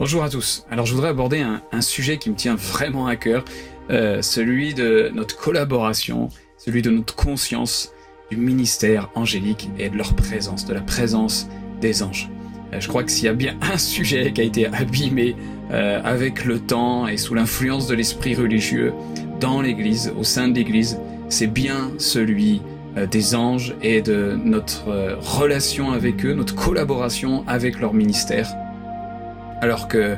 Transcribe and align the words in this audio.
Bonjour 0.00 0.24
à 0.24 0.30
tous. 0.30 0.64
Alors 0.70 0.86
je 0.86 0.94
voudrais 0.94 1.10
aborder 1.10 1.40
un, 1.40 1.80
sujet 1.82 2.16
qui 2.16 2.30
me 2.30 2.34
tient 2.34 2.54
vraiment 2.54 3.06
à 3.06 3.16
cœur, 3.16 3.44
euh, 3.90 4.22
celui 4.22 4.72
de 4.72 5.10
notre 5.12 5.36
collaboration, 5.36 6.30
celui 6.56 6.80
de 6.80 6.88
notre 6.88 7.14
conscience 7.14 7.92
du 8.30 8.38
ministère 8.38 9.10
angélique 9.14 9.68
et 9.78 9.90
de 9.90 9.98
leur 9.98 10.14
présence, 10.14 10.64
de 10.64 10.72
la 10.72 10.80
présence 10.80 11.50
des 11.82 12.02
anges. 12.02 12.30
Euh, 12.72 12.80
je 12.80 12.88
crois 12.88 13.04
que 13.04 13.10
s'il 13.10 13.26
y 13.26 13.28
a 13.28 13.34
bien 13.34 13.58
un 13.60 13.76
sujet 13.76 14.32
qui 14.32 14.40
a 14.40 14.44
été 14.44 14.68
abîmé 14.68 15.36
euh, 15.70 16.00
avec 16.02 16.46
le 16.46 16.60
temps 16.60 17.06
et 17.06 17.18
sous 17.18 17.34
l'influence 17.34 17.86
de 17.86 17.94
l'esprit 17.94 18.34
religieux 18.34 18.94
dans 19.38 19.60
l'Église, 19.60 20.14
au 20.18 20.24
sein 20.24 20.48
de 20.48 20.54
l'Église, 20.54 20.98
c'est 21.28 21.46
bien 21.46 21.92
celui 21.98 22.62
des 23.10 23.34
anges 23.34 23.74
et 23.82 24.00
de 24.00 24.34
notre 24.42 25.18
relation 25.20 25.92
avec 25.92 26.24
eux, 26.24 26.32
notre 26.32 26.54
collaboration 26.54 27.44
avec 27.46 27.80
leur 27.80 27.92
ministère. 27.92 28.50
Alors 29.60 29.88
que 29.88 30.16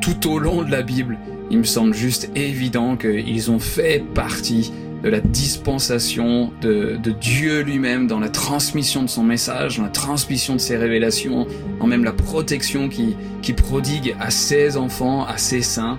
tout 0.00 0.30
au 0.30 0.38
long 0.38 0.62
de 0.62 0.70
la 0.70 0.82
Bible, 0.82 1.18
il 1.50 1.58
me 1.58 1.64
semble 1.64 1.94
juste 1.94 2.30
évident 2.34 2.96
qu'ils 2.96 3.50
ont 3.50 3.58
fait 3.58 4.02
partie 4.14 4.72
de 5.02 5.08
la 5.08 5.20
dispensation 5.20 6.52
de, 6.60 6.98
Dieu 7.20 7.62
lui-même 7.62 8.06
dans 8.06 8.20
la 8.20 8.28
transmission 8.28 9.02
de 9.02 9.08
son 9.08 9.22
message, 9.22 9.78
dans 9.78 9.84
la 9.84 9.90
transmission 9.90 10.54
de 10.54 10.60
ses 10.60 10.76
révélations, 10.76 11.46
en 11.80 11.86
même 11.86 12.04
la 12.04 12.12
protection 12.12 12.88
qui, 12.88 13.16
prodigue 13.52 14.14
à 14.20 14.30
ses 14.30 14.76
enfants, 14.76 15.24
à 15.24 15.38
ses 15.38 15.62
saints, 15.62 15.98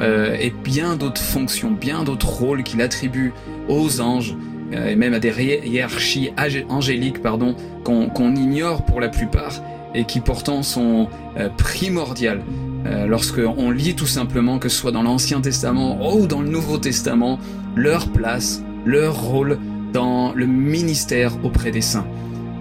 euh, 0.00 0.36
et 0.40 0.50
bien 0.50 0.96
d'autres 0.96 1.20
fonctions, 1.20 1.70
bien 1.70 2.02
d'autres 2.02 2.28
rôles 2.28 2.62
qu'il 2.62 2.80
attribue 2.80 3.32
aux 3.68 4.00
anges, 4.00 4.36
euh, 4.72 4.88
et 4.88 4.96
même 4.96 5.12
à 5.12 5.18
des 5.18 5.60
hiérarchies 5.66 6.30
angéliques 6.68 7.20
pardon, 7.20 7.56
qu'on 7.84 8.34
ignore 8.36 8.84
pour 8.84 9.00
la 9.00 9.08
plupart, 9.08 9.60
et 9.94 10.04
qui 10.04 10.20
pourtant 10.20 10.62
sont 10.62 11.08
euh, 11.38 11.48
primordiales 11.56 12.42
euh, 12.86 13.06
lorsqu'on 13.06 13.70
lit 13.70 13.94
tout 13.94 14.06
simplement, 14.06 14.58
que 14.58 14.68
ce 14.68 14.76
soit 14.76 14.92
dans 14.92 15.02
l'Ancien 15.02 15.40
Testament 15.40 16.14
ou 16.14 16.26
dans 16.26 16.42
le 16.42 16.48
Nouveau 16.48 16.78
Testament, 16.78 17.38
leur 17.74 18.08
place, 18.08 18.62
leur 18.84 19.20
rôle 19.20 19.58
dans 19.92 20.32
le 20.34 20.46
ministère 20.46 21.32
auprès 21.44 21.70
des 21.70 21.80
saints. 21.80 22.06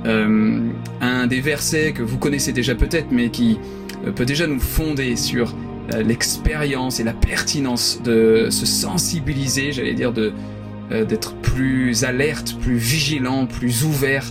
Euh, 0.06 0.60
un 1.02 1.28
des 1.28 1.42
versets 1.42 1.92
que 1.92 2.04
vous 2.04 2.18
connaissez 2.18 2.54
déjà 2.54 2.76
peut-être, 2.76 3.08
mais 3.12 3.30
qui 3.30 3.60
peut 4.16 4.26
déjà 4.26 4.48
nous 4.48 4.60
fonder 4.60 5.16
sur 5.16 5.56
l'expérience 6.06 7.00
et 7.00 7.04
la 7.04 7.14
pertinence 7.14 8.02
de 8.04 8.48
se 8.50 8.66
sensibiliser, 8.66 9.72
j'allais 9.72 9.94
dire, 9.94 10.14
d'être 10.92 11.34
plus 11.36 12.04
alerte, 12.04 12.58
plus 12.60 12.76
vigilant, 12.76 13.46
plus 13.48 13.84
ouvert 13.86 14.26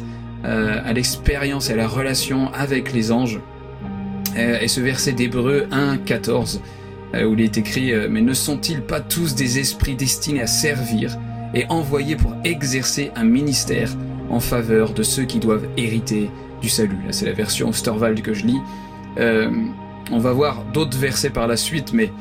euh, 0.46 0.80
à 0.84 0.92
l'expérience 0.92 1.70
et 1.70 1.72
à 1.72 1.76
la 1.76 1.88
relation 1.88 2.52
avec 2.52 2.92
les 2.92 3.10
anges. 3.10 3.40
Euh, 4.36 4.60
et 4.60 4.68
ce 4.68 4.80
verset 4.80 5.10
d'Hébreu 5.12 5.66
1, 5.72 5.96
14, 5.98 6.60
euh, 7.14 7.24
où 7.24 7.34
il 7.34 7.40
est 7.40 7.58
écrit 7.58 7.92
Mais 8.08 8.20
ne 8.20 8.32
sont-ils 8.32 8.80
pas 8.80 9.00
tous 9.00 9.34
des 9.34 9.58
esprits 9.58 9.96
destinés 9.96 10.42
à 10.42 10.46
servir 10.46 11.18
et 11.52 11.66
envoyés 11.68 12.14
pour 12.14 12.36
exercer 12.44 13.10
un 13.16 13.24
ministère 13.24 13.90
en 14.30 14.38
faveur 14.38 14.92
de 14.92 15.02
ceux 15.02 15.24
qui 15.24 15.40
doivent 15.40 15.66
hériter 15.76 16.30
du 16.60 16.68
salut? 16.68 16.98
Là, 17.04 17.12
c'est 17.12 17.26
la 17.26 17.32
version 17.32 17.70
Osterwald 17.70 18.22
que 18.22 18.32
je 18.32 18.46
lis. 18.46 18.60
on 19.18 20.18
va 20.18 20.32
voir 20.32 20.62
d'autres 20.72 20.98
versets 20.98 21.30
par 21.30 21.48
la 21.48 21.56
suite, 21.56 21.92
mais 21.92 22.12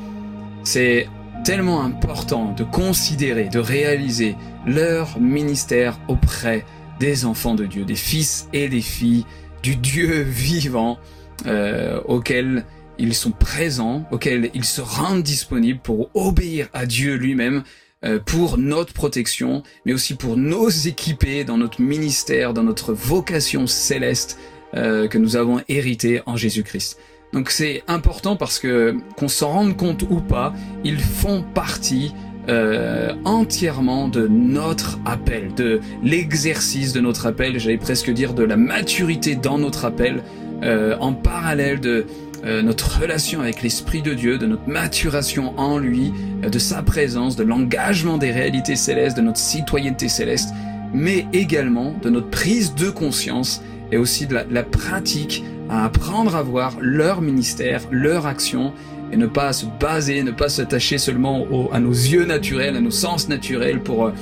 c'est 0.64 1.06
tellement 1.44 1.82
important 1.82 2.52
de 2.56 2.64
considérer, 2.64 3.48
de 3.48 3.60
réaliser 3.60 4.34
leur 4.66 5.20
ministère 5.20 6.00
auprès 6.08 6.64
des 7.00 7.24
enfants 7.24 7.54
de 7.54 7.66
Dieu, 7.66 7.84
des 7.84 7.94
fils 7.94 8.48
et 8.52 8.68
des 8.68 8.80
filles 8.80 9.24
du 9.62 9.76
Dieu 9.76 10.22
vivant 10.22 10.98
euh, 11.46 12.00
auquel 12.06 12.64
ils 12.98 13.14
sont 13.14 13.32
présents, 13.32 14.06
auquel 14.10 14.50
ils 14.54 14.64
se 14.64 14.80
rendent 14.80 15.22
disponibles 15.22 15.80
pour 15.80 16.10
obéir 16.14 16.68
à 16.72 16.86
Dieu 16.86 17.14
lui-même, 17.14 17.62
euh, 18.04 18.18
pour 18.18 18.58
notre 18.58 18.92
protection, 18.92 19.62
mais 19.84 19.92
aussi 19.92 20.14
pour 20.14 20.36
nous 20.36 20.88
équiper 20.88 21.44
dans 21.44 21.58
notre 21.58 21.80
ministère, 21.80 22.54
dans 22.54 22.62
notre 22.62 22.92
vocation 22.92 23.66
céleste 23.66 24.38
euh, 24.74 25.08
que 25.08 25.18
nous 25.18 25.36
avons 25.36 25.60
hérité 25.68 26.22
en 26.26 26.36
Jésus-Christ. 26.36 26.98
Donc 27.32 27.50
c'est 27.50 27.82
important 27.88 28.36
parce 28.36 28.58
que 28.58 28.96
qu'on 29.16 29.28
s'en 29.28 29.50
rende 29.50 29.76
compte 29.76 30.04
ou 30.08 30.20
pas, 30.20 30.54
ils 30.84 31.00
font 31.00 31.42
partie 31.42 32.12
euh, 32.48 33.12
entièrement 33.24 34.06
de 34.08 34.28
notre 34.28 35.00
appel, 35.04 35.52
de 35.54 35.80
l'exercice 36.02 36.92
de 36.92 37.00
notre 37.00 37.26
appel, 37.26 37.58
j'allais 37.58 37.76
presque 37.76 38.10
dire 38.10 38.34
de 38.34 38.44
la 38.44 38.56
maturité 38.56 39.34
dans 39.34 39.58
notre 39.58 39.84
appel, 39.84 40.22
euh, 40.62 40.96
en 41.00 41.12
parallèle 41.12 41.80
de 41.80 42.06
euh, 42.44 42.62
notre 42.62 43.00
relation 43.00 43.40
avec 43.40 43.62
l'Esprit 43.62 44.00
de 44.00 44.14
Dieu, 44.14 44.38
de 44.38 44.46
notre 44.46 44.68
maturation 44.68 45.58
en 45.58 45.78
lui, 45.78 46.12
de 46.40 46.58
sa 46.60 46.82
présence, 46.82 47.34
de 47.34 47.42
l'engagement 47.42 48.16
des 48.16 48.30
réalités 48.30 48.76
célestes, 48.76 49.16
de 49.16 49.22
notre 49.22 49.38
citoyenneté 49.38 50.08
céleste, 50.08 50.50
mais 50.94 51.26
également 51.32 51.94
de 52.00 52.10
notre 52.10 52.30
prise 52.30 52.76
de 52.76 52.90
conscience 52.90 53.60
et 53.90 53.96
aussi 53.96 54.26
de 54.28 54.34
la, 54.34 54.44
la 54.44 54.62
pratique 54.62 55.42
à 55.68 55.84
apprendre 55.84 56.36
à 56.36 56.42
voir 56.42 56.76
leur 56.80 57.22
ministère, 57.22 57.82
leur 57.90 58.26
action 58.26 58.72
et 59.12 59.16
ne 59.16 59.26
pas 59.26 59.52
se 59.52 59.66
baser, 59.80 60.22
ne 60.22 60.30
pas 60.30 60.48
s'attacher 60.48 60.98
seulement 60.98 61.46
à 61.72 61.80
nos 61.80 61.92
yeux 61.92 62.24
naturels, 62.24 62.76
à 62.76 62.80
nos 62.80 62.90
sens 62.90 63.28
naturels 63.28 63.82
pour, 63.82 64.06
euh, 64.06 64.12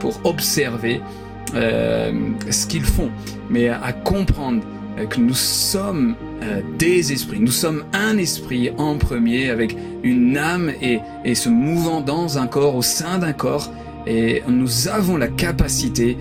pour 0.00 0.20
observer 0.24 1.00
euh, 1.54 2.12
ce 2.50 2.66
qu'ils 2.66 2.84
font, 2.84 3.10
mais 3.48 3.68
à, 3.68 3.92
comprendre 3.92 4.62
euh, 4.98 5.06
que 5.06 5.20
nous 5.20 5.34
sommes 5.34 6.14
des 6.78 7.10
esprits, 7.10 7.40
nous 7.40 7.50
sommes 7.50 7.84
un 7.94 8.18
esprit 8.18 8.70
en 8.76 8.98
premier 8.98 9.48
avec 9.48 9.74
une 10.02 10.36
âme 10.36 10.70
et, 10.82 10.98
et 11.24 11.34
se 11.34 11.48
mouvant 11.48 12.02
dans 12.02 12.36
un 12.36 12.46
corps, 12.46 12.76
au 12.76 12.82
sein 12.82 13.16
d'un 13.18 13.32
corps, 13.32 13.72
et 14.06 14.42
nous 14.46 14.88
avons 14.88 15.16
la 15.16 15.28
capacité, 15.28 16.18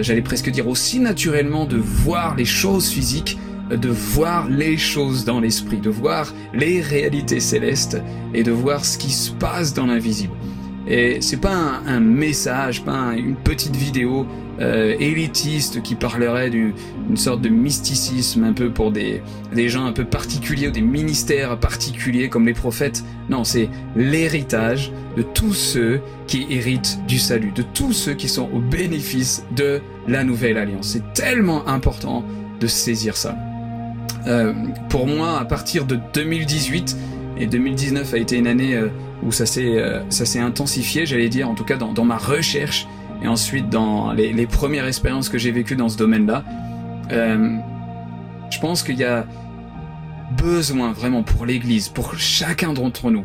j'allais 0.00 0.22
presque 0.22 0.50
dire 0.50 0.66
aussi 0.66 0.98
naturellement, 0.98 1.66
de 1.66 1.76
voir 1.76 2.34
les 2.34 2.44
choses 2.44 2.88
physiques 2.88 3.38
de 3.70 3.88
voir 3.88 4.48
les 4.48 4.76
choses 4.76 5.24
dans 5.24 5.40
l'esprit, 5.40 5.78
de 5.78 5.90
voir 5.90 6.32
les 6.52 6.80
réalités 6.80 7.40
célestes 7.40 8.00
et 8.34 8.42
de 8.42 8.52
voir 8.52 8.84
ce 8.84 8.98
qui 8.98 9.10
se 9.10 9.30
passe 9.32 9.74
dans 9.74 9.86
l'invisible. 9.86 10.34
Et 10.86 11.20
c'est 11.20 11.40
pas 11.40 11.82
un, 11.86 12.00
message, 12.00 12.84
pas 12.84 13.12
une 13.14 13.36
petite 13.36 13.76
vidéo 13.76 14.26
euh, 14.60 14.96
élitiste 14.98 15.82
qui 15.82 15.94
parlerait 15.94 16.50
d'une 16.50 16.74
sorte 17.16 17.40
de 17.42 17.48
mysticisme 17.48 18.42
un 18.44 18.52
peu 18.52 18.70
pour 18.70 18.90
des, 18.90 19.22
des 19.54 19.68
gens 19.68 19.84
un 19.84 19.92
peu 19.92 20.04
particuliers 20.04 20.68
ou 20.68 20.72
des 20.72 20.80
ministères 20.80 21.58
particuliers 21.60 22.28
comme 22.28 22.46
les 22.46 22.54
prophètes. 22.54 23.04
Non, 23.28 23.44
c'est 23.44 23.68
l'héritage 23.94 24.90
de 25.16 25.22
tous 25.22 25.54
ceux 25.54 26.00
qui 26.26 26.46
héritent 26.50 26.98
du 27.06 27.18
salut, 27.18 27.52
de 27.52 27.62
tous 27.62 27.92
ceux 27.92 28.14
qui 28.14 28.28
sont 28.28 28.48
au 28.52 28.58
bénéfice 28.58 29.44
de 29.54 29.80
la 30.08 30.24
nouvelle 30.24 30.58
alliance. 30.58 30.88
C'est 30.88 31.12
tellement 31.12 31.68
important 31.68 32.24
de 32.58 32.66
saisir 32.66 33.16
ça. 33.16 33.36
Euh, 34.26 34.52
pour 34.88 35.06
moi, 35.06 35.38
à 35.38 35.44
partir 35.44 35.84
de 35.84 35.98
2018, 36.14 36.96
et 37.38 37.46
2019 37.46 38.14
a 38.14 38.18
été 38.18 38.36
une 38.36 38.46
année 38.46 38.74
euh, 38.74 38.88
où 39.22 39.32
ça 39.32 39.46
s'est 39.46 39.78
euh, 39.78 40.02
intensifié, 40.36 41.06
j'allais 41.06 41.28
dire, 41.28 41.48
en 41.48 41.54
tout 41.54 41.64
cas 41.64 41.76
dans, 41.76 42.04
ma 42.04 42.18
recherche, 42.18 42.86
et 43.22 43.28
ensuite 43.28 43.68
dans 43.68 44.12
les, 44.12 44.32
les 44.32 44.46
premières 44.46 44.86
expériences 44.86 45.28
que 45.28 45.38
j'ai 45.38 45.50
vécues 45.50 45.76
dans 45.76 45.88
ce 45.88 45.96
domaine-là. 45.96 46.44
je 47.10 48.58
pense 48.60 48.82
qu'il 48.82 48.96
y 48.96 49.04
a 49.04 49.26
besoin 50.36 50.92
vraiment 50.92 51.22
pour 51.22 51.44
l'Église, 51.44 51.88
pour 51.88 52.14
chacun 52.18 52.72
d'entre 52.72 53.10
nous, 53.10 53.24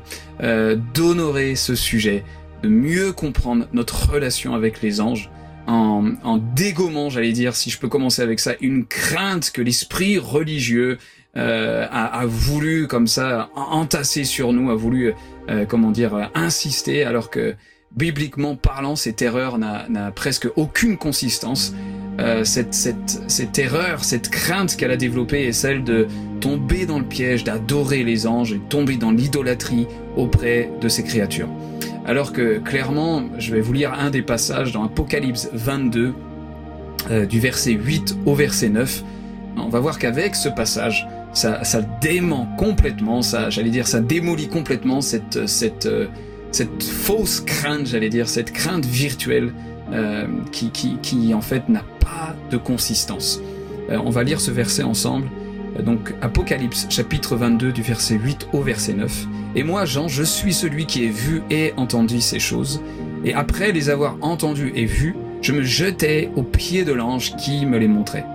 d'honorer 0.93 1.55
ce 1.55 1.75
sujet, 1.75 2.25
de 2.61 2.69
mieux 2.69 3.13
comprendre 3.13 3.67
notre 3.73 4.11
relation 4.11 4.53
avec 4.53 4.81
les 4.81 4.99
anges, 4.99 5.29
en, 5.67 6.11
en 6.23 6.37
dégommant, 6.37 7.09
j'allais 7.09 7.31
dire, 7.31 7.55
si 7.55 7.69
je 7.69 7.79
peux 7.79 7.87
commencer 7.87 8.21
avec 8.21 8.39
ça, 8.39 8.53
une 8.61 8.85
crainte 8.85 9.51
que 9.51 9.61
l'esprit 9.61 10.17
religieux 10.17 10.97
euh, 11.37 11.85
a, 11.91 12.19
a, 12.19 12.25
voulu 12.25 12.87
comme 12.87 13.07
ça 13.07 13.49
entasser 13.55 14.23
sur 14.23 14.53
nous, 14.53 14.71
a 14.71 14.75
voulu, 14.75 15.13
euh, 15.49 15.65
comment 15.65 15.91
dire, 15.91 16.29
insister, 16.33 17.03
alors 17.03 17.29
que 17.29 17.55
bibliquement 17.95 18.55
parlant, 18.55 18.95
cette 18.95 19.21
erreur 19.21 19.57
n'a 19.57 20.11
presque 20.11 20.47
aucune 20.55 20.97
consistance. 20.97 21.73
Euh, 22.19 22.45
cette, 22.45 22.73
cette, 22.73 23.23
cette 23.27 23.59
erreur, 23.59 24.05
cette 24.05 24.29
crainte 24.29 24.77
qu'elle 24.77 24.91
a 24.91 24.97
développée 24.97 25.47
est 25.47 25.51
celle 25.51 25.83
de 25.83 26.07
tomber 26.39 26.85
dans 26.85 26.99
le 26.99 27.05
piège, 27.05 27.43
d'adorer 27.43 28.03
les 28.03 28.25
anges 28.25 28.53
et 28.53 28.59
tomber 28.69 28.95
dans 28.95 29.11
l'idolâtrie 29.11 29.87
auprès 30.15 30.69
de 30.79 30.87
ces 30.87 31.03
créatures. 31.03 31.49
Alors 32.05 32.31
que 32.31 32.59
clairement, 32.59 33.23
je 33.39 33.51
vais 33.51 33.61
vous 33.61 33.73
lire 33.73 33.93
un 33.93 34.11
des 34.11 34.21
passages 34.21 34.71
dans 34.71 34.83
Apocalypse 34.83 35.49
22, 35.53 36.13
euh, 37.09 37.25
du 37.25 37.39
verset 37.39 37.71
8 37.71 38.17
au 38.25 38.35
verset 38.35 38.69
9. 38.69 39.03
On 39.57 39.69
va 39.69 39.79
voir 39.79 39.97
qu'avec 39.97 40.35
ce 40.35 40.49
passage, 40.49 41.07
ça, 41.33 41.61
dément 42.01 42.47
complètement, 42.57 43.21
ça, 43.21 43.49
j'allais 43.49 43.69
dire, 43.69 43.87
ça 43.87 44.01
démolit 44.01 44.47
complètement 44.47 45.01
cette, 45.01 45.47
cette, 45.47 45.87
euh, 45.87 46.07
fausse 46.79 47.41
crainte, 47.41 47.87
j'allais 47.87 48.09
dire, 48.09 48.29
cette 48.29 48.51
crainte 48.51 48.85
virtuelle 48.85 49.51
euh, 49.91 50.25
qui, 50.51 50.71
qui, 50.71 51.33
en 51.33 51.41
fait 51.41 51.69
n'a 51.69 51.83
pas 51.99 52.35
de 52.51 52.57
consistance. 52.57 53.41
on 53.89 54.09
va 54.09 54.23
lire 54.23 54.39
ce 54.39 54.51
verset 54.51 54.83
ensemble. 54.83 55.27
Donc 55.83 56.13
Apocalypse 56.21 56.87
chapitre 56.89 57.35
22 57.35 57.71
du 57.71 57.81
verset 57.81 58.15
8 58.15 58.49
au 58.53 58.61
verset 58.61 58.93
9. 58.93 59.27
Et 59.55 59.63
moi, 59.63 59.85
Jean, 59.85 60.07
je 60.07 60.23
suis 60.23 60.53
celui 60.53 60.85
qui 60.85 61.03
ai 61.03 61.09
vu 61.09 61.41
et 61.49 61.73
entendu 61.77 62.21
ces 62.21 62.39
choses. 62.39 62.81
Et 63.23 63.33
après 63.33 63.71
les 63.71 63.89
avoir 63.89 64.17
entendues 64.21 64.71
et 64.75 64.85
vues, 64.85 65.15
je 65.41 65.51
me 65.51 65.63
jetais 65.63 66.31
aux 66.35 66.43
pieds 66.43 66.85
de 66.85 66.93
l'ange 66.93 67.35
qui 67.35 67.65
me 67.65 67.77
les 67.77 67.87
montrait 67.87 68.25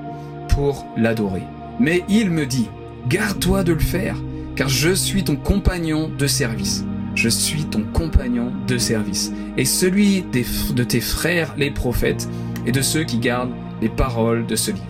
pour 0.48 0.86
l'adorer. 0.96 1.42
Mais 1.78 2.04
il 2.08 2.30
me 2.30 2.46
dit, 2.46 2.68
garde-toi 3.08 3.64
de 3.64 3.72
le 3.72 3.80
faire, 3.80 4.16
car 4.56 4.68
je 4.68 4.90
suis 4.90 5.24
ton 5.24 5.36
compagnon 5.36 6.10
de 6.16 6.26
service. 6.26 6.84
Je 7.14 7.28
suis 7.28 7.64
ton 7.64 7.84
compagnon 7.92 8.52
de 8.66 8.78
service, 8.78 9.32
et 9.56 9.64
celui 9.64 10.22
de 10.22 10.84
tes 10.84 11.00
frères 11.00 11.54
les 11.56 11.70
prophètes, 11.70 12.28
et 12.66 12.72
de 12.72 12.82
ceux 12.82 13.04
qui 13.04 13.18
gardent 13.18 13.54
les 13.80 13.88
paroles 13.88 14.46
de 14.46 14.56
ce 14.56 14.70
livre. 14.70 14.84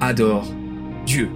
Adore 0.00 0.46
Dieu. 1.06 1.30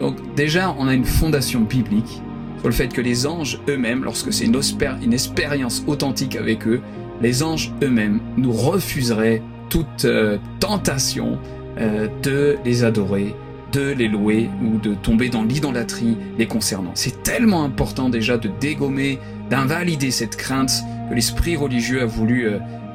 Donc 0.00 0.16
déjà, 0.34 0.74
on 0.78 0.88
a 0.88 0.94
une 0.94 1.04
fondation 1.04 1.60
biblique 1.60 2.22
sur 2.58 2.68
le 2.68 2.74
fait 2.74 2.88
que 2.88 3.00
les 3.00 3.26
anges 3.26 3.60
eux-mêmes, 3.68 4.04
lorsque 4.04 4.32
c'est 4.32 4.44
une, 4.44 5.12
expérience 5.12 5.84
authentique 5.86 6.36
avec 6.36 6.66
eux, 6.66 6.80
les 7.20 7.42
anges 7.42 7.72
eux-mêmes 7.82 8.20
nous 8.36 8.52
refuseraient 8.52 9.42
toute 9.68 10.04
euh, 10.04 10.38
tentation 10.58 11.38
euh, 11.78 12.08
de 12.22 12.56
les 12.64 12.82
adorer, 12.82 13.34
de 13.72 13.92
les 13.92 14.08
louer 14.08 14.50
ou 14.62 14.78
de 14.78 14.94
tomber 14.94 15.28
dans 15.28 15.44
l'idolâtrie 15.44 16.16
les 16.38 16.46
concernant. 16.46 16.92
C'est 16.94 17.22
tellement 17.22 17.64
important 17.64 18.08
déjà 18.08 18.36
de 18.36 18.50
dégommer, 18.60 19.18
d'invalider 19.48 20.10
cette 20.10 20.36
crainte 20.36 20.72
que 21.08 21.14
l'esprit 21.14 21.56
religieux 21.56 22.02
a 22.02 22.06
voulu 22.06 22.48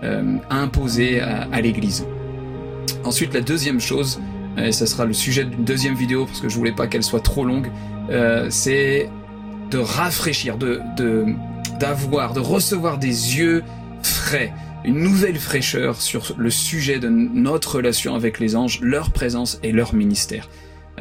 euh, 0.04 0.38
imposer 0.50 1.22
à 1.22 1.62
l'Église. 1.62 2.06
Ensuite, 3.04 3.34
la 3.34 3.42
deuxième 3.42 3.80
chose, 3.80 4.20
et 4.58 4.72
ça 4.72 4.86
sera 4.86 5.06
le 5.06 5.14
sujet 5.14 5.44
d'une 5.46 5.64
deuxième 5.64 5.96
vidéo 5.96 6.26
parce 6.26 6.42
que 6.42 6.50
je 6.50 6.56
voulais 6.56 6.72
pas 6.72 6.88
qu'elle 6.88 7.04
soit 7.04 7.20
trop 7.20 7.46
longue, 7.46 7.72
euh, 8.10 8.48
c'est 8.50 9.10
de 9.72 9.78
rafraîchir, 9.78 10.58
de 10.58 10.82
d'avoir, 11.80 12.34
de, 12.34 12.40
recevoir 12.40 12.98
des 12.98 13.38
yeux 13.38 13.64
frais, 14.02 14.54
une 14.86 15.00
nouvelle 15.00 15.38
fraîcheur 15.38 16.02
sur 16.02 16.34
le 16.38 16.50
sujet 16.50 17.00
de 17.00 17.10
notre 17.10 17.78
relation 17.78 18.16
avec 18.16 18.40
les 18.40 18.56
anges, 18.56 18.80
leur 18.82 19.12
présence 19.12 19.60
et 19.62 19.74
leur 19.74 19.94
ministère. 19.94 20.48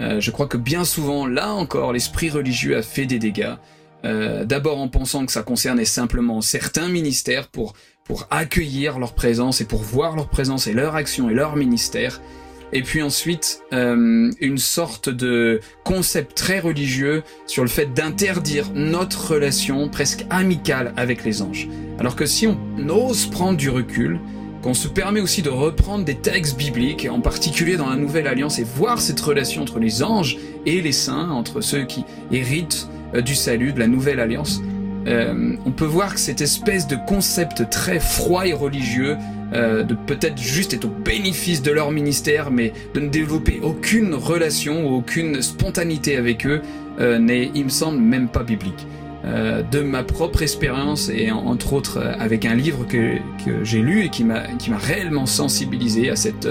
Euh, 0.00 0.20
je 0.20 0.30
crois 0.32 0.46
que 0.46 0.56
bien 0.56 0.84
souvent, 0.84 1.26
là 1.26 1.52
encore, 1.52 1.92
l'esprit 1.92 2.30
religieux 2.30 2.76
a 2.76 2.82
fait 2.82 3.06
des 3.06 3.20
dégâts. 3.20 3.54
Euh, 4.04 4.44
D'abord 4.44 4.80
en 4.80 4.88
pensant 4.88 5.24
que 5.26 5.32
ça 5.32 5.42
concernait 5.42 5.84
simplement 5.84 6.40
certains 6.40 6.88
ministères 6.88 7.48
pour 7.48 7.74
pour 8.04 8.26
accueillir 8.30 8.98
leur 8.98 9.14
présence 9.14 9.62
et 9.62 9.64
pour 9.64 9.82
voir 9.82 10.14
leur 10.14 10.28
présence 10.28 10.66
et 10.66 10.74
leur 10.74 10.94
action 10.94 11.30
et 11.30 11.34
leur 11.34 11.56
ministère 11.56 12.20
et 12.72 12.82
puis 12.82 13.02
ensuite 13.02 13.62
euh, 13.72 14.30
une 14.40 14.58
sorte 14.58 15.08
de 15.08 15.60
concept 15.84 16.36
très 16.36 16.60
religieux 16.60 17.22
sur 17.46 17.62
le 17.62 17.68
fait 17.68 17.92
d'interdire 17.94 18.70
notre 18.74 19.32
relation 19.32 19.88
presque 19.88 20.26
amicale 20.30 20.92
avec 20.96 21.24
les 21.24 21.42
anges. 21.42 21.68
Alors 21.98 22.16
que 22.16 22.26
si 22.26 22.46
on 22.46 22.58
ose 22.88 23.26
prendre 23.26 23.56
du 23.56 23.70
recul, 23.70 24.18
qu'on 24.62 24.74
se 24.74 24.88
permet 24.88 25.20
aussi 25.20 25.42
de 25.42 25.50
reprendre 25.50 26.06
des 26.06 26.14
textes 26.14 26.56
bibliques, 26.56 27.06
en 27.10 27.20
particulier 27.20 27.76
dans 27.76 27.90
la 27.90 27.96
Nouvelle 27.96 28.26
Alliance, 28.26 28.58
et 28.58 28.64
voir 28.64 28.98
cette 28.98 29.20
relation 29.20 29.60
entre 29.60 29.78
les 29.78 30.02
anges 30.02 30.38
et 30.64 30.80
les 30.80 30.92
saints, 30.92 31.28
entre 31.28 31.60
ceux 31.60 31.84
qui 31.84 32.04
héritent 32.32 32.88
euh, 33.14 33.20
du 33.20 33.34
salut, 33.34 33.74
de 33.74 33.78
la 33.78 33.88
Nouvelle 33.88 34.20
Alliance, 34.20 34.62
euh, 35.06 35.56
on 35.66 35.70
peut 35.70 35.84
voir 35.84 36.14
que 36.14 36.20
cette 36.20 36.40
espèce 36.40 36.86
de 36.86 36.96
concept 37.06 37.68
très 37.68 38.00
froid 38.00 38.46
et 38.46 38.54
religieux 38.54 39.18
euh, 39.54 39.82
de 39.84 39.94
peut-être 39.94 40.38
juste 40.38 40.74
être 40.74 40.86
au 40.86 40.88
bénéfice 40.88 41.62
de 41.62 41.70
leur 41.70 41.90
ministère, 41.90 42.50
mais 42.50 42.72
de 42.94 43.00
ne 43.00 43.08
développer 43.08 43.60
aucune 43.62 44.14
relation 44.14 44.88
ou 44.88 44.96
aucune 44.96 45.42
spontanéité 45.42 46.16
avec 46.16 46.46
eux, 46.46 46.60
euh, 47.00 47.18
n'est, 47.18 47.50
il 47.54 47.64
me 47.64 47.68
semble, 47.68 47.98
même 47.98 48.28
pas 48.28 48.42
biblique. 48.42 48.86
Euh, 49.24 49.62
de 49.62 49.80
ma 49.80 50.02
propre 50.02 50.42
expérience 50.42 51.08
et 51.08 51.30
entre 51.30 51.72
autres 51.72 51.98
avec 52.18 52.44
un 52.44 52.54
livre 52.54 52.86
que, 52.86 53.16
que 53.42 53.64
j'ai 53.64 53.80
lu 53.80 54.04
et 54.04 54.10
qui 54.10 54.22
m'a 54.22 54.42
réellement 54.76 55.24
sensibilisé 55.24 56.10
à 56.10 56.16
cette 56.16 56.46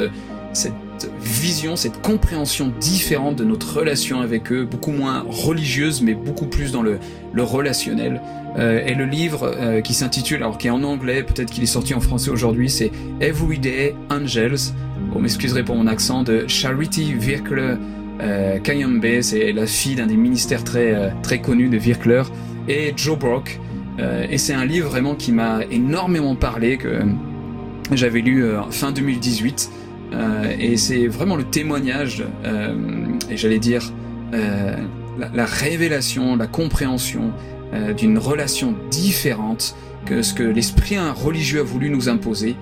vision, 1.21 1.75
cette 1.75 2.01
compréhension 2.01 2.71
différente 2.79 3.35
de 3.35 3.43
notre 3.43 3.77
relation 3.77 4.21
avec 4.21 4.51
eux, 4.51 4.65
beaucoup 4.65 4.91
moins 4.91 5.25
religieuse, 5.27 6.01
mais 6.01 6.13
beaucoup 6.13 6.45
plus 6.45 6.71
dans 6.71 6.81
le, 6.81 6.99
relationnel. 7.37 8.21
Euh, 8.57 8.85
et 8.85 8.93
le 8.93 9.05
livre 9.05 9.51
euh, 9.55 9.81
qui 9.81 9.93
s'intitule, 9.93 10.37
alors 10.37 10.57
qui 10.57 10.67
est 10.67 10.71
en 10.71 10.83
anglais, 10.83 11.23
peut-être 11.23 11.51
qu'il 11.51 11.63
est 11.63 11.67
sorti 11.67 11.93
en 11.93 11.99
français 11.99 12.29
aujourd'hui, 12.29 12.69
c'est 12.69 12.91
Everyday 13.19 13.95
Angels. 14.11 14.73
Vous 15.11 15.19
m'excuserez 15.19 15.63
pour 15.63 15.75
mon 15.75 15.87
accent, 15.87 16.23
de 16.23 16.45
Charity 16.47 17.13
Virkler 17.13 17.75
euh, 18.21 18.59
Kayambe, 18.59 19.21
c'est 19.21 19.51
la 19.51 19.65
fille 19.65 19.95
d'un 19.95 20.05
des 20.05 20.17
ministères 20.17 20.63
très, 20.63 20.93
euh, 20.93 21.09
très 21.23 21.41
connus 21.41 21.69
de 21.69 21.77
Virkler, 21.77 22.23
et 22.67 22.93
Joe 22.95 23.17
Brock. 23.17 23.59
et 23.99 24.37
c'est 24.37 24.53
un 24.53 24.65
livre 24.65 24.89
vraiment 24.89 25.13
qui 25.15 25.31
m'a 25.31 25.59
énormément 25.69 26.35
parlé, 26.35 26.77
que 26.77 27.01
j'avais 27.91 28.21
lu 28.21 28.45
fin 28.71 28.91
2018. 28.91 29.69
Euh, 30.13 30.55
et 30.59 30.77
c'est 30.77 31.07
vraiment 31.07 31.35
le 31.35 31.43
témoignage, 31.43 32.23
euh, 32.45 32.75
et 33.29 33.37
j'allais 33.37 33.59
dire 33.59 33.91
euh, 34.33 34.75
la, 35.17 35.29
la, 35.33 35.45
révélation, 35.45 36.35
la 36.35 36.47
compréhension 36.47 37.31
d'une 37.97 38.19
relation 38.19 38.75
différente 38.91 39.75
que 40.05 40.21
ce 40.21 40.35
que 40.35 40.43
l'esprit 40.43 40.95
religieux 40.99 41.61
a 41.61 41.63
voulu 41.63 41.89
nous 41.89 42.07
imposer 42.07 42.55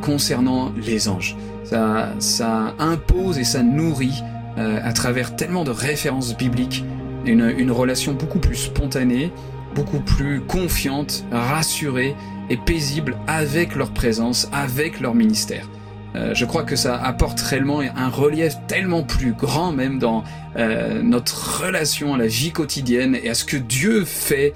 concernant 0.00 0.72
les 0.86 1.06
anges. 1.06 1.36
Ça, 1.64 2.74
impose 2.78 3.36
et 3.36 3.44
ça 3.44 3.62
nourrit 3.62 4.22
à 4.56 4.90
travers 4.94 5.36
tellement 5.36 5.64
de 5.64 5.70
références 5.70 6.34
bibliques 6.34 6.82
une 7.26 7.70
relation 7.70 8.14
beaucoup 8.14 8.38
plus 8.38 8.56
spontanée, 8.56 9.32
beaucoup 9.74 10.00
plus 10.00 10.40
confiante, 10.40 11.26
rassurée 11.30 12.16
et 12.48 12.56
paisible 12.56 13.18
avec 13.26 13.76
leur 13.76 13.90
présence, 13.90 14.48
avec 14.50 14.98
leur 14.98 15.14
ministère. 15.14 15.68
Euh, 16.14 16.34
je 16.34 16.44
crois 16.44 16.62
que 16.62 16.76
ça 16.76 17.00
apporte 17.02 17.40
réellement 17.40 17.80
un 17.80 18.08
relief 18.08 18.54
tellement 18.66 19.02
plus 19.02 19.32
grand 19.32 19.72
même 19.72 19.98
dans 19.98 20.24
euh, 20.56 21.02
notre 21.02 21.62
relation 21.64 22.14
à 22.14 22.18
la 22.18 22.26
vie 22.26 22.52
quotidienne 22.52 23.16
et 23.22 23.30
à 23.30 23.34
ce 23.34 23.44
que 23.44 23.56
Dieu 23.56 24.04
fait 24.04 24.52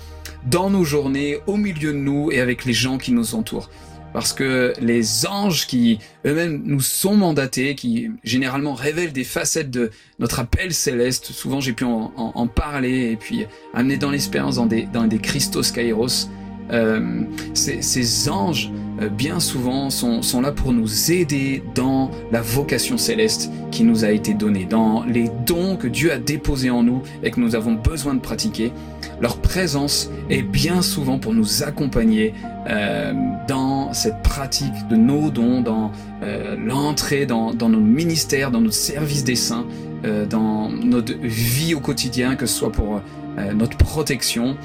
dans 0.46 0.70
nos 0.70 0.84
journées, 0.84 1.38
au 1.46 1.56
milieu 1.56 1.92
de 1.92 1.98
nous 1.98 2.30
et 2.30 2.40
avec 2.40 2.64
les 2.64 2.72
gens 2.72 2.98
qui 2.98 3.12
nous 3.12 3.34
entourent. 3.34 3.70
Parce 4.12 4.32
que 4.32 4.72
les 4.80 5.26
anges 5.26 5.66
qui 5.66 5.98
eux-mêmes 6.24 6.62
nous 6.64 6.80
sont 6.80 7.16
mandatés, 7.16 7.74
qui 7.74 8.10
généralement 8.24 8.72
révèlent 8.72 9.12
des 9.12 9.24
facettes 9.24 9.70
de 9.70 9.90
notre 10.18 10.40
appel 10.40 10.72
céleste, 10.72 11.32
souvent 11.32 11.60
j'ai 11.60 11.72
pu 11.72 11.84
en, 11.84 12.12
en, 12.16 12.32
en, 12.34 12.46
parler 12.46 13.10
et 13.10 13.16
puis 13.16 13.46
amener 13.74 13.98
dans 13.98 14.10
l'expérience 14.10 14.56
dans 14.56 14.66
des, 14.66 14.82
dans 14.90 15.04
des 15.04 15.18
Christos 15.18 15.70
Kairos, 15.70 16.30
euh, 16.72 17.22
ces, 17.52 17.82
ces 17.82 18.28
anges 18.30 18.70
bien 19.10 19.40
souvent 19.40 19.90
sont, 19.90 20.22
sont, 20.22 20.40
là 20.40 20.52
pour 20.52 20.72
nous 20.72 21.12
aider 21.12 21.62
dans 21.74 22.10
la 22.32 22.40
vocation 22.40 22.96
céleste 22.98 23.50
qui 23.70 23.84
nous 23.84 24.04
a 24.04 24.10
été 24.10 24.34
donnée, 24.34 24.64
dans 24.64 25.04
les 25.04 25.30
dons 25.46 25.76
que 25.76 25.86
Dieu 25.86 26.12
a 26.12 26.18
déposés 26.18 26.70
en 26.70 26.82
nous 26.82 27.02
et 27.22 27.30
que 27.30 27.40
nous 27.40 27.54
avons 27.54 27.74
besoin 27.74 28.14
de 28.14 28.20
pratiquer. 28.20 28.72
Leur 29.20 29.38
présence 29.38 30.10
est 30.30 30.42
bien 30.42 30.82
souvent 30.82 31.18
pour 31.18 31.32
nous 31.32 31.62
accompagner 31.62 32.34
euh, 32.68 33.12
dans 33.48 33.92
cette 33.92 34.22
pratique 34.22 34.74
de 34.90 34.96
nos 34.96 35.30
dons, 35.30 35.60
dans 35.60 35.90
euh, 36.22 36.56
l'entrée 36.56 37.26
dans, 37.26 37.52
dans, 37.52 37.68
nos 37.68 37.80
ministères, 37.80 38.50
dans 38.50 38.60
notre 38.60 38.74
service 38.74 39.24
des 39.24 39.36
saints, 39.36 39.66
euh, 40.04 40.26
dans 40.26 40.70
notre 40.70 41.14
vie 41.22 41.74
au 41.74 41.80
quotidien, 41.80 42.36
que 42.36 42.46
ce 42.46 42.54
soit 42.54 42.72
pour 42.72 43.02
euh, 43.38 43.52
notre 43.52 43.76
protection 43.76 44.56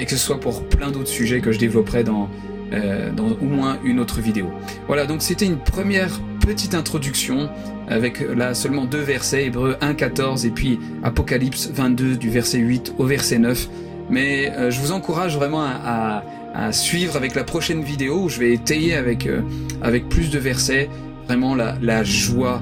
et 0.00 0.04
que 0.04 0.10
ce 0.10 0.16
soit 0.16 0.40
pour 0.40 0.64
plein 0.64 0.90
d'autres 0.90 1.06
sujets 1.06 1.40
que 1.40 1.52
je 1.52 1.58
développerai 1.60 2.02
dans 2.02 2.28
euh, 2.72 3.10
dans 3.10 3.28
au 3.28 3.44
moins 3.44 3.78
une 3.84 4.00
autre 4.00 4.20
vidéo. 4.20 4.50
Voilà, 4.86 5.06
donc 5.06 5.22
c'était 5.22 5.46
une 5.46 5.58
première 5.58 6.20
petite 6.40 6.74
introduction 6.74 7.50
avec 7.88 8.20
là 8.20 8.54
seulement 8.54 8.84
deux 8.84 9.00
versets, 9.00 9.46
Hébreu 9.46 9.76
1.14 9.80 10.46
et 10.46 10.50
puis 10.50 10.78
Apocalypse 11.02 11.70
22 11.72 12.16
du 12.16 12.30
verset 12.30 12.58
8 12.58 12.94
au 12.98 13.04
verset 13.04 13.38
9. 13.38 13.68
Mais 14.10 14.50
euh, 14.50 14.70
je 14.70 14.80
vous 14.80 14.92
encourage 14.92 15.36
vraiment 15.36 15.62
à, 15.62 16.22
à, 16.54 16.66
à, 16.66 16.72
suivre 16.72 17.16
avec 17.16 17.34
la 17.34 17.44
prochaine 17.44 17.82
vidéo 17.82 18.24
où 18.24 18.28
je 18.28 18.40
vais 18.40 18.52
étayer 18.52 18.94
avec, 18.94 19.26
euh, 19.26 19.42
avec 19.82 20.08
plus 20.08 20.30
de 20.30 20.38
versets 20.38 20.90
vraiment 21.26 21.54
la, 21.54 21.76
la 21.80 22.02
joie 22.02 22.60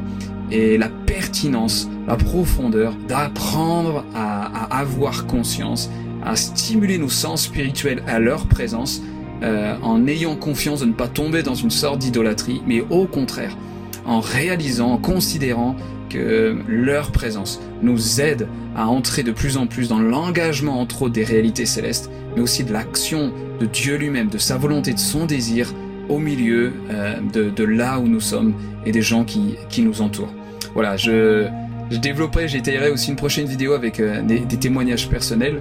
et 0.50 0.76
la 0.76 0.88
pertinence, 0.88 1.88
la 2.06 2.16
profondeur 2.16 2.94
d'apprendre 3.08 4.04
à, 4.14 4.66
à 4.66 4.80
avoir 4.80 5.26
conscience, 5.26 5.90
à 6.24 6.36
stimuler 6.36 6.98
nos 6.98 7.08
sens 7.08 7.44
spirituels 7.44 8.02
à 8.06 8.18
leur 8.18 8.46
présence 8.46 9.02
euh, 9.42 9.76
en 9.82 10.06
ayant 10.06 10.36
confiance 10.36 10.80
de 10.80 10.86
ne 10.86 10.92
pas 10.92 11.08
tomber 11.08 11.42
dans 11.42 11.54
une 11.54 11.70
sorte 11.70 11.98
d'idolâtrie, 11.98 12.62
mais 12.66 12.82
au 12.90 13.06
contraire, 13.06 13.56
en 14.04 14.20
réalisant, 14.20 14.92
en 14.92 14.98
considérant 14.98 15.76
que 16.08 16.56
leur 16.66 17.12
présence 17.12 17.60
nous 17.82 18.20
aide 18.20 18.48
à 18.74 18.88
entrer 18.88 19.22
de 19.22 19.32
plus 19.32 19.56
en 19.56 19.66
plus 19.66 19.88
dans 19.88 19.98
l'engagement 19.98 20.80
entre 20.80 21.02
autres 21.02 21.14
des 21.14 21.24
réalités 21.24 21.66
célestes, 21.66 22.10
mais 22.34 22.42
aussi 22.42 22.64
de 22.64 22.72
l'action 22.72 23.32
de 23.60 23.66
Dieu 23.66 23.96
lui-même, 23.96 24.28
de 24.28 24.38
sa 24.38 24.56
volonté, 24.56 24.94
de 24.94 24.98
son 24.98 25.26
désir 25.26 25.74
au 26.08 26.18
milieu 26.18 26.72
euh, 26.90 27.16
de, 27.32 27.64
là 27.64 27.98
où 27.98 28.08
nous 28.08 28.20
sommes 28.20 28.54
et 28.86 28.92
des 28.92 29.02
gens 29.02 29.24
qui, 29.24 29.56
qui 29.68 29.82
nous 29.82 30.00
entourent. 30.00 30.32
Voilà, 30.74 30.96
je 30.96 31.48
Je 31.90 31.96
développerai, 31.96 32.48
j'étayerai 32.48 32.90
aussi 32.90 33.10
une 33.10 33.16
prochaine 33.16 33.46
vidéo 33.46 33.72
avec 33.72 33.98
euh, 34.00 34.22
des, 34.22 34.44
témoignages 34.58 35.08
personnels. 35.08 35.60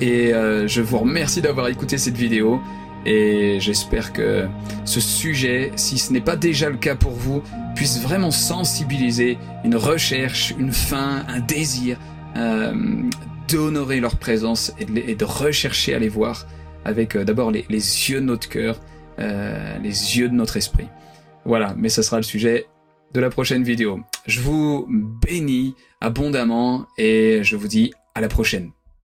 Et 0.00 0.32
euh, 0.32 0.66
je 0.66 0.80
vous 0.80 0.98
remercie 0.98 1.42
d'avoir 1.42 1.68
écouté 1.68 1.98
cette 1.98 2.16
vidéo. 2.16 2.60
Et 3.06 3.58
j'espère 3.60 4.12
que 4.12 4.46
ce 4.84 5.00
sujet, 5.00 5.72
si 5.76 5.98
ce 5.98 6.12
n'est 6.12 6.20
pas 6.20 6.36
déjà 6.36 6.68
le 6.68 6.76
cas 6.76 6.94
pour 6.94 7.12
vous, 7.12 7.42
puisse 7.74 8.02
vraiment 8.02 8.30
sensibiliser 8.30 9.38
une 9.64 9.76
recherche, 9.76 10.54
une 10.58 10.72
faim, 10.72 11.24
un 11.28 11.40
désir 11.40 11.98
euh, 12.36 13.02
d'honorer 13.48 14.00
leur 14.00 14.16
présence 14.16 14.72
et 14.78 15.14
de, 15.14 15.24
rechercher 15.24 15.94
à 15.94 15.98
les 15.98 16.08
voir 16.08 16.46
avec 16.84 17.16
euh, 17.16 17.24
d'abord 17.24 17.50
les, 17.50 17.64
yeux 17.68 18.20
de 18.20 18.26
notre 18.26 18.48
cœur, 18.48 18.80
euh, 19.18 19.78
les 19.78 20.18
yeux 20.18 20.28
de 20.28 20.34
notre 20.34 20.56
esprit. 20.56 20.88
Voilà, 21.44 21.74
mais 21.76 21.88
ce 21.88 22.02
sera 22.02 22.18
le 22.18 22.22
sujet 22.22 22.66
de 23.12 23.20
la 23.20 23.30
prochaine 23.30 23.64
vidéo. 23.64 24.00
Je 24.26 24.40
vous 24.40 24.86
bénis 24.88 25.74
abondamment 26.00 26.86
et 26.98 27.40
je 27.42 27.56
vous 27.56 27.66
dis 27.66 27.92
à 28.14 28.20
la 28.20 28.28
prochaine. 28.28 28.70